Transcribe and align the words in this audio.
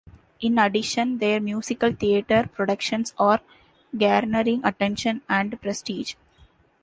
In 0.39 0.57
addition, 0.57 1.19
their 1.19 1.39
musical 1.39 1.93
theatre 1.93 2.49
productions 2.51 3.13
are 3.19 3.39
garnering 3.95 4.61
attention 4.65 5.21
and 5.29 5.61
prestige. 5.61 6.15